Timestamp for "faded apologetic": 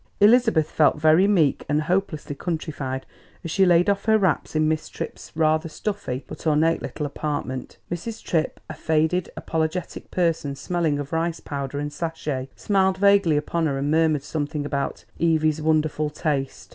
8.73-10.09